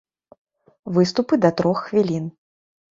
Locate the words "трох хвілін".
1.63-2.31